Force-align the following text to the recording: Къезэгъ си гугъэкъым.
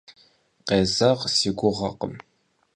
Къезэгъ 0.67 1.23
си 1.35 1.49
гугъэкъым. 1.57 2.13